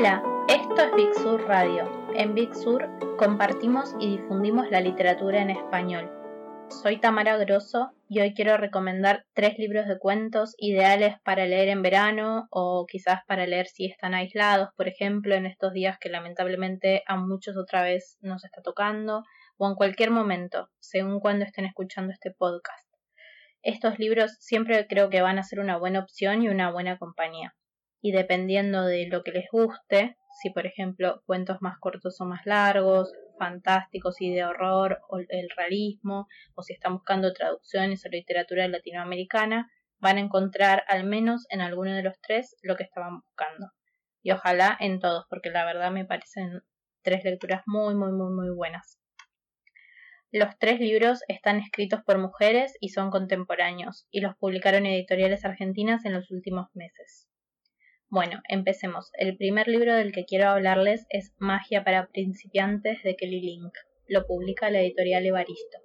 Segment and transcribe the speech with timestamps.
[0.00, 1.86] Hola, esto es Big Sur Radio.
[2.14, 6.10] En Big Sur compartimos y difundimos la literatura en español.
[6.70, 11.82] Soy Tamara Grosso y hoy quiero recomendar tres libros de cuentos ideales para leer en
[11.82, 17.02] verano o quizás para leer si están aislados, por ejemplo, en estos días que lamentablemente
[17.06, 19.22] a muchos otra vez nos está tocando
[19.58, 22.88] o en cualquier momento, según cuando estén escuchando este podcast.
[23.60, 27.54] Estos libros siempre creo que van a ser una buena opción y una buena compañía
[28.02, 32.46] y dependiendo de lo que les guste, si por ejemplo cuentos más cortos o más
[32.46, 38.68] largos, fantásticos y de horror o el realismo, o si están buscando traducciones o literatura
[38.68, 43.70] latinoamericana, van a encontrar al menos en alguno de los tres lo que estaban buscando.
[44.22, 46.62] Y ojalá en todos, porque la verdad me parecen
[47.02, 48.98] tres lecturas muy, muy, muy, muy buenas.
[50.32, 56.04] Los tres libros están escritos por mujeres y son contemporáneos, y los publicaron editoriales argentinas
[56.04, 57.29] en los últimos meses.
[58.12, 59.12] Bueno, empecemos.
[59.14, 63.72] El primer libro del que quiero hablarles es Magia para principiantes de Kelly Link.
[64.08, 65.78] Lo publica la editorial Evaristo.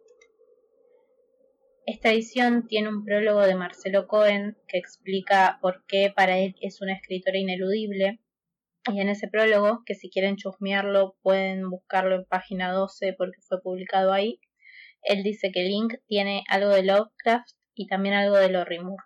[1.85, 6.81] Esta edición tiene un prólogo de Marcelo Cohen que explica por qué para él es
[6.81, 8.19] una escritora ineludible.
[8.91, 13.61] Y en ese prólogo, que si quieren chusmearlo pueden buscarlo en página 12 porque fue
[13.61, 14.39] publicado ahí,
[15.03, 19.03] él dice que Link tiene algo de Lovecraft y también algo de Lorry Moore.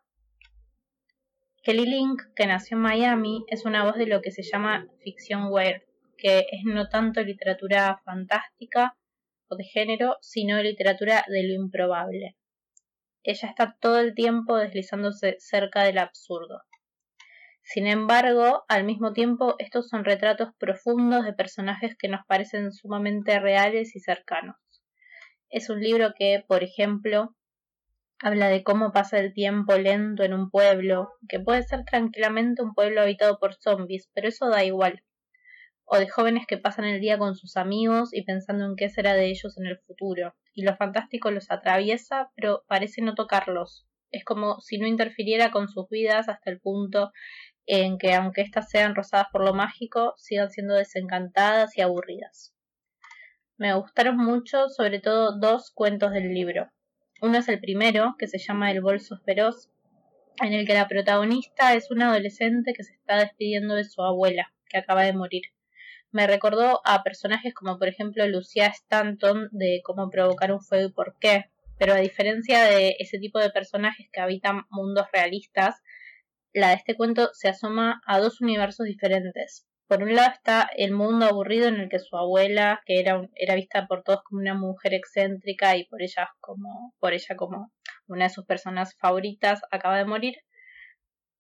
[1.61, 5.52] Kelly Link, que nació en Miami, es una voz de lo que se llama ficción
[5.52, 5.81] weird,
[6.17, 8.95] que es no tanto literatura fantástica
[9.49, 12.37] o de género, sino literatura de lo improbable.
[13.23, 16.61] Ella está todo el tiempo deslizándose cerca del absurdo.
[17.61, 23.37] Sin embargo, al mismo tiempo, estos son retratos profundos de personajes que nos parecen sumamente
[23.37, 24.55] reales y cercanos.
[25.49, 27.35] Es un libro que, por ejemplo,
[28.21, 32.73] Habla de cómo pasa el tiempo lento en un pueblo, que puede ser tranquilamente un
[32.73, 35.05] pueblo habitado por zombies, pero eso da igual.
[35.85, 39.13] O de jóvenes que pasan el día con sus amigos y pensando en qué será
[39.13, 40.35] de ellos en el futuro.
[40.53, 43.87] Y lo fantástico los atraviesa, pero parece no tocarlos.
[44.11, 47.13] Es como si no interfiriera con sus vidas hasta el punto
[47.67, 52.53] en que, aunque éstas sean rosadas por lo mágico, sigan siendo desencantadas y aburridas.
[53.55, 56.69] Me gustaron mucho, sobre todo, dos cuentos del libro.
[57.21, 59.69] Uno es el primero, que se llama El bolso feroz,
[60.41, 64.53] en el que la protagonista es una adolescente que se está despidiendo de su abuela,
[64.69, 65.43] que acaba de morir.
[66.11, 70.93] Me recordó a personajes como por ejemplo Lucia Stanton de cómo provocar un fuego y
[70.93, 75.75] por qué, pero a diferencia de ese tipo de personajes que habitan mundos realistas,
[76.53, 79.68] la de este cuento se asoma a dos universos diferentes.
[79.89, 83.55] Por un lado está el mundo aburrido en el que su abuela, que era, era
[83.55, 87.72] vista por todos como una mujer excéntrica y por ella como, por ella como
[88.05, 90.36] una de sus personas favoritas, acaba de morir.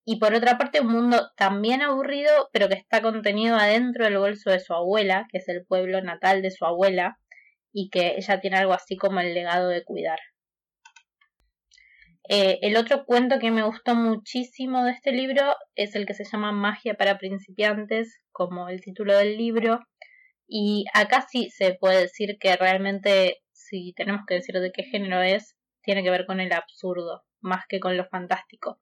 [0.03, 4.49] Y por otra parte, un mundo también aburrido, pero que está contenido adentro del bolso
[4.49, 7.19] de su abuela, que es el pueblo natal de su abuela,
[7.71, 10.17] y que ella tiene algo así como el legado de cuidar.
[12.31, 16.25] Eh, el otro cuento que me gustó muchísimo de este libro es el que se
[16.25, 19.79] llama Magia para principiantes, como el título del libro.
[20.47, 25.21] Y acá sí se puede decir que realmente, si tenemos que decir de qué género
[25.23, 28.79] es, tiene que ver con el absurdo, más que con lo fantástico.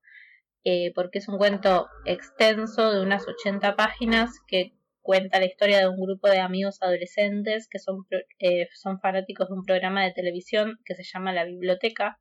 [0.66, 5.88] Eh, porque es un cuento extenso de unas 80 páginas que cuenta la historia de
[5.88, 8.06] un grupo de amigos adolescentes que son,
[8.40, 12.19] eh, son fanáticos de un programa de televisión que se llama La Biblioteca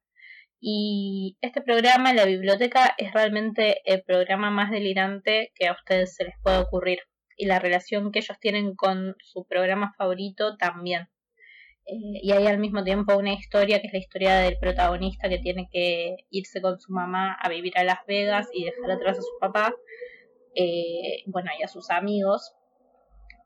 [0.61, 6.25] y este programa, la biblioteca, es realmente el programa más delirante que a ustedes se
[6.25, 7.01] les puede ocurrir.
[7.37, 11.09] Y la relación que ellos tienen con su programa favorito también.
[11.87, 15.39] Eh, y hay al mismo tiempo una historia que es la historia del protagonista que
[15.39, 19.23] tiene que irse con su mamá a vivir a Las Vegas y dejar atrás a
[19.23, 19.75] su papá,
[20.55, 22.55] eh, bueno, y a sus amigos.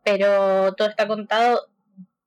[0.04, 1.69] Pero todo está contado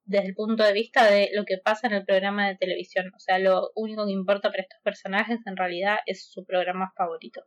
[0.06, 3.12] desde el punto de vista de lo que pasa en el programa de televisión.
[3.16, 7.44] O sea, lo único que importa para estos personajes en realidad es su programa favorito.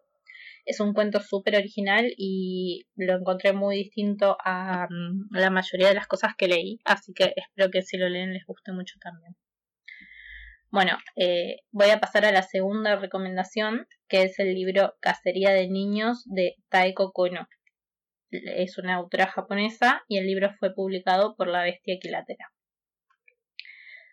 [0.65, 5.95] Es un cuento súper original y lo encontré muy distinto a, mm, la mayoría de
[5.95, 9.37] las cosas que leí, así que espero que si lo leen les guste mucho también.
[10.71, 15.69] Bueno, eh, voy a pasar a la segunda recomendación, que es el libro Cacería de
[15.69, 17.49] Niños de Taeko Kono
[18.45, 22.53] es una autora japonesa y el libro fue publicado por La Bestia Equilátera.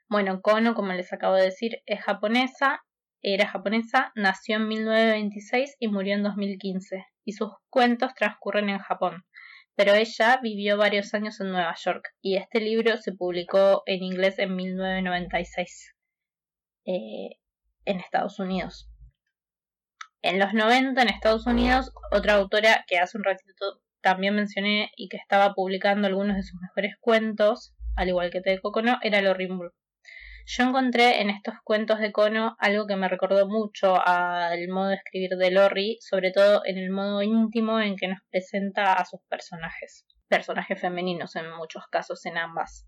[0.10, 2.84] Bueno, Kono, como les acabo de decir, es japonesa,
[3.22, 9.24] era japonesa, nació en 1926 y murió en 2015, y sus cuentos transcurren en Japón,
[9.76, 14.38] pero ella vivió varios años en Nueva York, y este libro se publicó en inglés
[14.40, 15.96] en 1996
[16.86, 17.40] eh,
[17.86, 18.90] en Estados Unidos.
[20.22, 25.08] En los 90 en Estados Unidos, otra autora que hace un ratito también mencioné y
[25.08, 29.48] que estaba publicando algunos de sus mejores cuentos, al igual que Ted Kono, era Lori
[29.48, 34.96] Yo encontré en estos cuentos de Kono algo que me recordó mucho al modo de
[34.96, 39.22] escribir de Lori, sobre todo en el modo íntimo en que nos presenta a sus
[39.30, 42.86] personajes, personajes femeninos en muchos casos en ambas.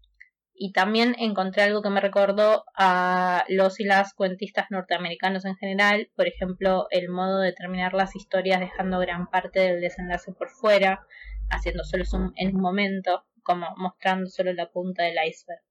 [0.58, 6.10] Y también encontré algo que me recordó a los y las cuentistas norteamericanos en general,
[6.16, 11.06] por ejemplo, el modo de terminar las historias dejando gran parte del desenlace por fuera,
[11.50, 15.62] haciendo solo zoom en un momento, como mostrando solo la punta del iceberg.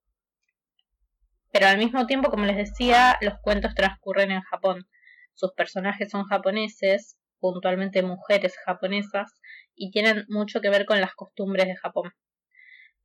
[1.50, 4.86] Pero al mismo tiempo, como les decía, los cuentos transcurren en Japón.
[5.32, 9.32] Sus personajes son japoneses, puntualmente mujeres japonesas,
[9.74, 12.12] y tienen mucho que ver con las costumbres de Japón.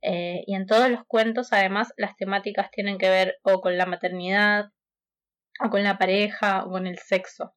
[0.02, 3.86] Eh, y en todos los cuentos, además, las temáticas tienen que ver o con la
[3.86, 4.70] maternidad,
[5.64, 7.54] o con la pareja, o con el sexo.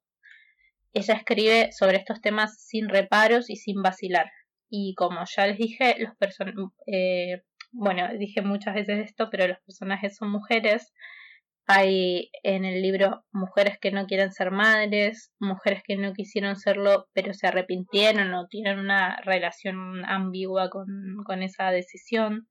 [0.93, 4.31] Ella escribe sobre estos temas sin reparos y sin vacilar.
[4.69, 6.13] Y como ya les dije, los
[6.87, 10.93] eh, bueno, dije muchas veces esto, pero los personajes son mujeres,
[11.65, 17.07] hay en el libro mujeres que no quieren ser madres, mujeres que no quisieron serlo
[17.13, 20.87] pero se arrepintieron o tienen una relación ambigua con,
[21.25, 22.47] con esa decisión.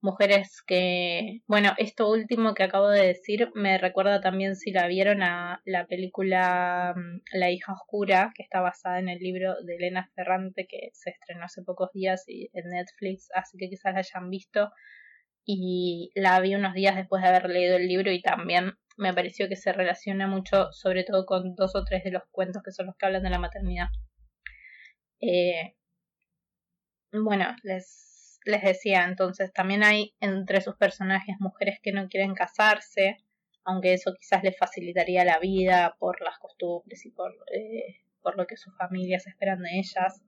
[0.00, 5.22] Mujeres que, bueno, esto último que acabo de decir me recuerda también si la vieron
[5.22, 10.10] a la película mm, La hija oscura, que está basada en el libro de Elena
[10.14, 14.70] Ferrante que se estrenó hace pocos días en Netflix, así que quizás la hayan visto
[15.44, 19.48] y la vi unos días después de haber leído el libro y también me pareció
[19.48, 22.86] que se relaciona mucho, sobre todo con dos o tres de los cuentos que son
[22.86, 23.88] los que hablan de la maternidad.
[25.20, 25.74] Eh,
[27.12, 33.18] bueno, les, les decía entonces, también hay entre sus personajes mujeres que no quieren casarse,
[33.64, 38.46] aunque eso quizás les facilitaría la vida por las costumbres y por, eh, por lo
[38.46, 40.22] que sus familias esperan de ellas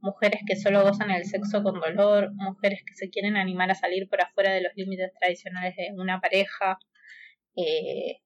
[0.00, 4.08] mujeres que solo gozan el sexo con dolor, mujeres que se quieren animar a salir
[4.08, 6.78] por afuera de los límites tradicionales de una pareja.
[7.56, 8.20] Eh,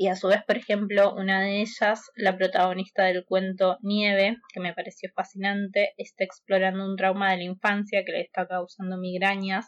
[0.00, 4.60] y a su vez, por ejemplo, una de ellas, la protagonista del cuento Nieve, que
[4.60, 9.66] me pareció fascinante, está explorando un trauma de la infancia que le está causando migrañas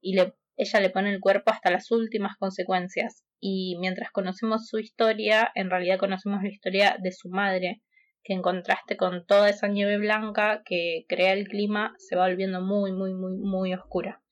[0.00, 3.24] y le, ella le pone el cuerpo hasta las últimas consecuencias.
[3.40, 7.82] Y mientras conocemos su historia, en realidad conocemos la historia de su madre,
[8.24, 12.60] que en contraste con toda esa nieve blanca que crea el clima se va volviendo
[12.60, 14.22] muy, muy, muy, muy oscura.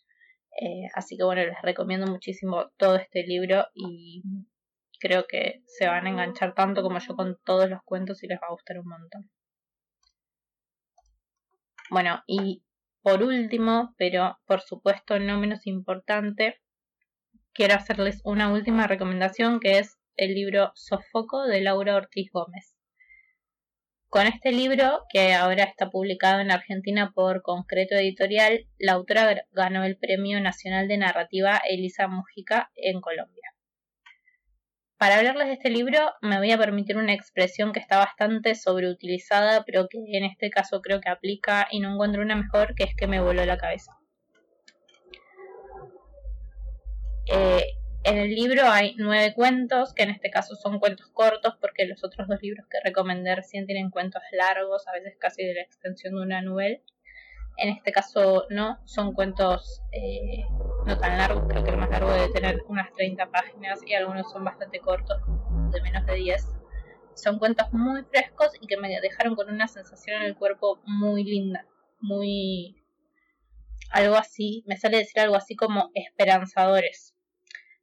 [0.61, 4.23] Eh, así que bueno, les recomiendo muchísimo todo este libro y
[5.01, 8.39] creo que se van a enganchar tanto como yo con todos los cuentos y les
[8.39, 9.31] va a gustar un montón.
[11.91, 12.63] Bueno, y
[13.03, 16.61] por último, pero por supuesto no menos importante,
[17.53, 22.77] quiero hacerles una última recomendación que es el libro Sofoco de Laura Ortiz Gómez.
[24.11, 29.85] Con este libro, que ahora está publicado en Argentina por Concreto Editorial, la autora ganó
[29.85, 33.55] el Premio Nacional de Narrativa Elisa Mujica en Colombia.
[34.99, 39.63] Para hablarles de este libro me voy a permitir una expresión que está bastante sobreutilizada,
[39.65, 42.97] pero que en este caso creo que aplica y no encuentro una mejor, que es
[42.97, 43.97] que me voló la cabeza.
[47.33, 51.87] Eh, en el libro hay nueve cuentos, que en este caso son cuentos cortos, porque
[51.87, 55.63] los otros dos libros que recomendé recién tienen cuentos largos, a veces casi de la
[55.63, 56.79] extensión de una novela.
[57.59, 60.45] En este caso no, son cuentos eh,
[60.87, 64.33] no tan largos, creo que el más largo debe tener unas 30 páginas y algunos
[64.33, 65.21] son bastante cortos,
[65.71, 66.49] de menos de 10.
[67.15, 71.23] Son cuentos muy frescos y que me dejaron con una sensación en el cuerpo muy
[71.23, 71.67] linda,
[72.01, 72.83] muy...
[73.91, 77.15] algo así, me sale decir algo así como esperanzadores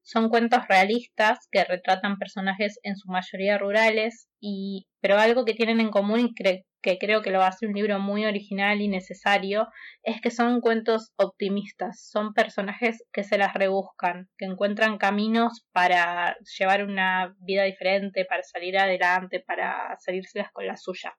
[0.07, 5.81] son cuentos realistas que retratan personajes en su mayoría rurales, y, pero algo que tienen
[5.81, 9.67] en común y que creo que lo hace un libro muy original y necesario
[10.03, 16.37] es que son cuentos optimistas, son personajes que se las rebuscan, que encuentran caminos para
[16.57, 21.17] llevar una vida diferente, para salir adelante, para salírselas con la suya.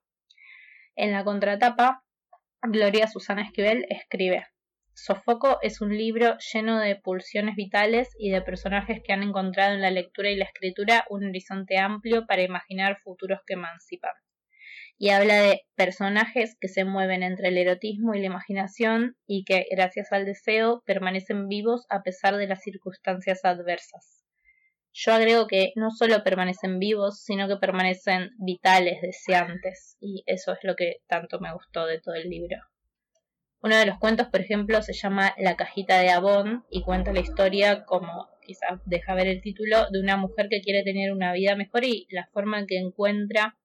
[0.96, 2.02] En la contratapa,
[2.62, 4.46] Gloria Susana Esquivel escribe
[5.00, 9.80] Sofoco es un libro lleno de pulsiones vitales y de personajes que han encontrado en
[9.80, 14.10] la lectura y la escritura un horizonte amplio para imaginar futuros que emancipan.
[14.98, 19.66] Y habla de personajes que se mueven entre el erotismo y la imaginación y que,
[19.70, 24.24] gracias al deseo, permanecen vivos a pesar de las circunstancias adversas.
[24.92, 30.58] Yo agrego que no solo permanecen vivos, sino que permanecen vitales, deseantes, y eso es
[30.64, 32.56] lo que tanto me gustó de todo el libro.
[33.60, 37.20] Uno de los cuentos, por ejemplo, se llama La cajita de Avon y cuenta la
[37.20, 41.56] historia, como quizás deja ver el título, de una mujer que quiere tener una vida
[41.56, 43.58] mejor y la forma que encuentra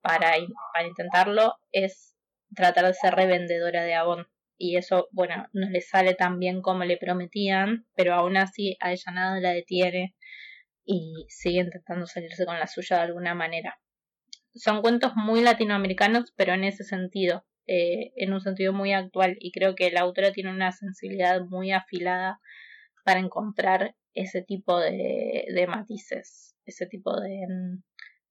[0.00, 0.32] para,
[0.72, 2.16] para intentarlo es
[2.56, 4.26] tratar de ser revendedora de Avon.
[4.58, 8.92] Y eso, bueno, no le sale tan bien como le prometían, pero aún así a
[8.92, 10.16] ella nada la detiene
[10.84, 13.78] y sigue intentando salirse con la suya de alguna manera.
[14.54, 19.52] Son cuentos muy latinoamericanos, pero en ese sentido, eh, en un sentido muy actual, y
[19.52, 22.40] creo que la autora tiene una sensibilidad muy afilada
[23.04, 27.82] para encontrar ese tipo de, de matices, ese tipo de, mm,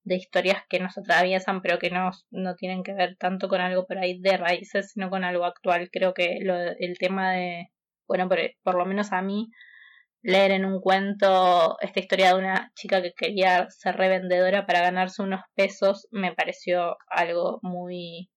[0.04, 3.88] de historias que nos atraviesan, pero que no, no tienen que ver tanto con algo
[3.88, 5.90] por ahí de raíces, sino con algo actual.
[5.92, 7.70] Creo que lo, el tema de,
[8.08, 9.50] bueno, por, por lo menos a mí,
[10.22, 15.22] leer en un cuento esta historia de una chica que quería ser revendedora para ganarse
[15.22, 18.30] unos pesos me pareció algo muy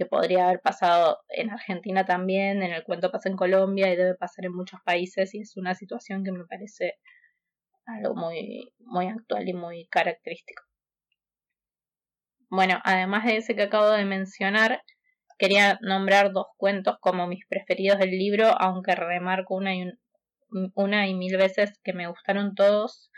[0.00, 4.14] que podría haber pasado en Argentina también, en el cuento pasa en Colombia y debe
[4.14, 6.94] pasar en muchos países y es una situación que me parece
[7.84, 10.62] algo muy, muy actual y muy característico.
[12.48, 14.82] Bueno, además de ese que acabo de mencionar,
[15.36, 19.92] quería nombrar dos cuentos como mis preferidos del libro, aunque remarco una y,
[20.76, 23.10] una y mil veces que me gustaron todos.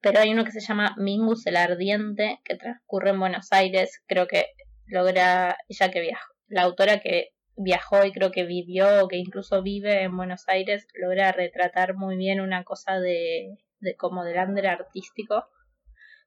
[0.00, 4.02] Pero hay uno que se llama Mingus el Ardiente, que transcurre en Buenos Aires.
[4.08, 4.46] Creo que
[4.86, 9.62] logra, ella que viajó, la autora que viajó y creo que vivió o que incluso
[9.62, 14.66] vive en Buenos Aires, logra retratar muy bien una cosa de, de como del under
[14.66, 15.46] artístico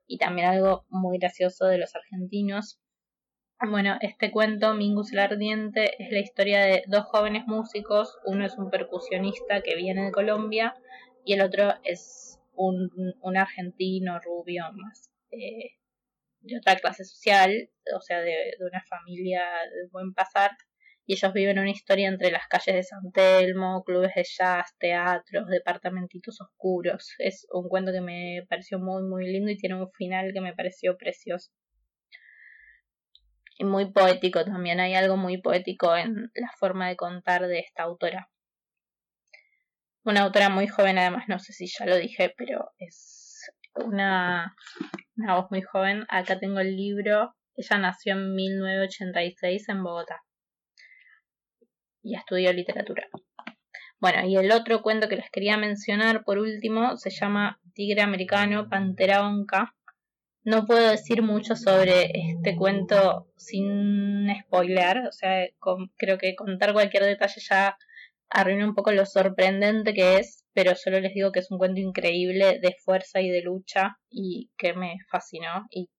[0.08, 2.80] y también algo muy gracioso de los argentinos.
[3.62, 8.18] Bueno, este cuento, Mingus el Ardiente, es la historia de dos jóvenes músicos.
[8.26, 10.76] Uno es un percusionista que viene de Colombia
[11.26, 12.90] y el otro es un,
[13.22, 15.72] un argentino rubio más eh,
[16.42, 20.52] de otra clase social, o sea, de, de una familia de buen pasar
[21.10, 25.48] y ellos viven una historia entre las calles de San Telmo, clubes de jazz, teatros,
[25.48, 27.16] departamentitos oscuros.
[27.18, 30.54] Es un cuento que me pareció muy, muy lindo y tiene un final que me
[30.54, 31.50] pareció precioso.
[33.58, 37.82] Y muy poético también, hay algo muy poético en la forma de contar de esta
[37.82, 38.30] autora.
[40.04, 43.19] Una autora muy joven además, no sé si ya lo dije, pero es
[43.86, 44.56] una,
[45.18, 46.06] una voz muy joven.
[46.10, 47.36] Acá tengo el libro.
[47.56, 50.24] Ella nació en 1986 en Bogotá
[52.02, 53.08] y estudió literatura.
[54.00, 58.70] Bueno, y el otro cuento que les quería mencionar por último se llama Tigre Americano,
[58.70, 59.76] Pantera Onca.
[60.44, 65.48] No puedo decir mucho sobre este cuento sin spoiler, o sea,
[65.98, 67.78] creo que contar cualquier detalle ya
[68.30, 71.80] arruina un poco lo sorprendente que es, pero solo les digo que es un cuento
[71.80, 75.90] increíble de fuerza y de lucha y que me fascinó y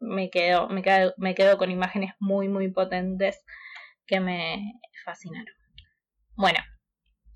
[0.00, 3.42] me quedo, me quedo, me quedo con imágenes muy, muy potentes
[4.06, 4.72] que me
[5.04, 5.54] fascinaron.
[6.36, 6.58] Bueno,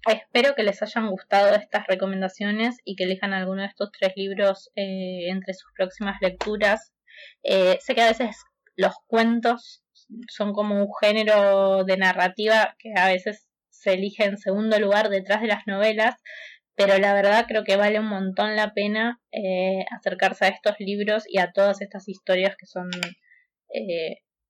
[0.08, 4.70] espero que les hayan gustado estas recomendaciones y que elijan alguno de estos tres libros
[4.74, 6.92] eh, entre sus próximas lecturas.
[7.42, 8.44] Eh, sé que a veces
[8.76, 9.84] los cuentos
[10.28, 13.46] son como un género de narrativa que a veces
[13.84, 16.16] se elige en segundo lugar detrás de las novelas,
[16.74, 21.24] pero la verdad creo que vale un montón la pena eh, acercarse a estos libros
[21.28, 22.90] y a todas estas historias que son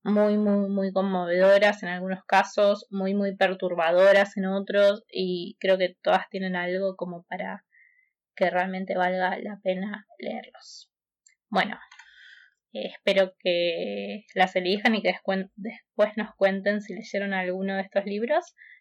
[0.05, 5.97] muy, muy, muy conmovedoras en algunos casos, muy, muy perturbadoras en otros y creo que
[6.03, 7.65] todas tienen algo como para
[8.37, 10.91] que realmente valga la pena leerlos.
[11.49, 11.79] Bueno,
[12.73, 15.15] espero que las elijan y que
[15.57, 18.55] después nos cuenten si leyeron alguno de estos libros